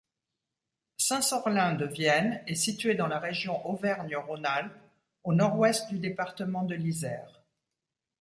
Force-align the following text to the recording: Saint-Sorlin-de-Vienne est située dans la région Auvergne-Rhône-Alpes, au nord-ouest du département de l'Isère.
Saint-Sorlin-de-Vienne 0.97 2.41
est 2.47 2.55
située 2.55 2.95
dans 2.95 3.05
la 3.05 3.19
région 3.19 3.63
Auvergne-Rhône-Alpes, 3.69 4.73
au 5.23 5.31
nord-ouest 5.35 5.89
du 5.91 5.99
département 5.99 6.63
de 6.63 6.73
l'Isère. 6.73 7.43